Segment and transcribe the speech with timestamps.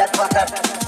[0.00, 0.79] just fuck up.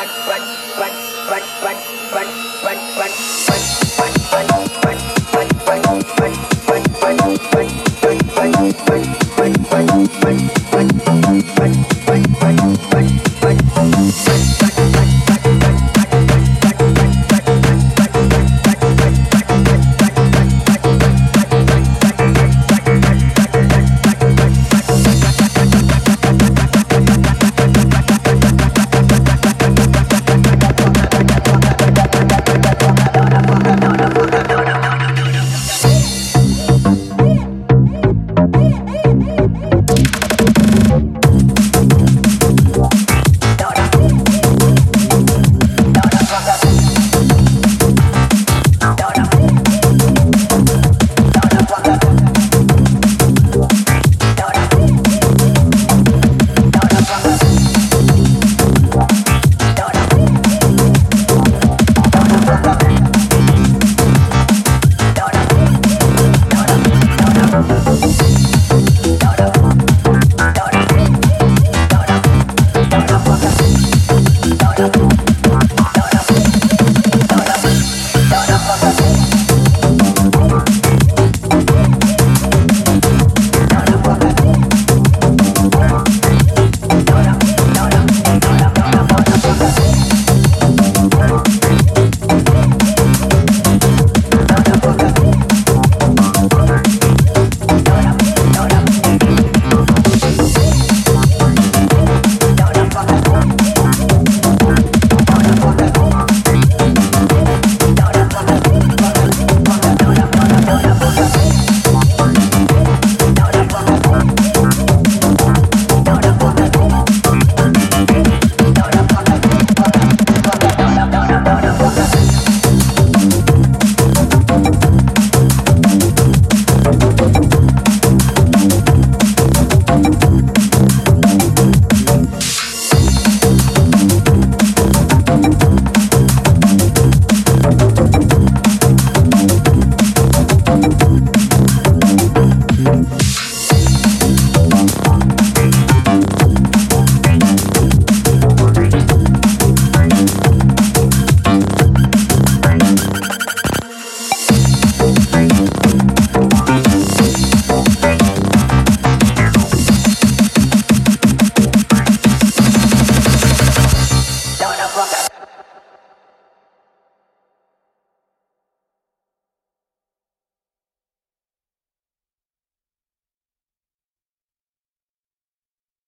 [0.03, 0.41] but but
[0.77, 0.93] but
[1.29, 1.77] but but
[2.11, 2.32] but